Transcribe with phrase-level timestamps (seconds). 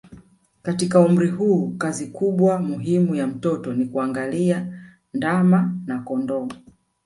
[0.61, 4.73] Katika umri huu kazi kubwa muhimu ya mtoto ni kuangalia
[5.13, 6.47] ndama na kondoo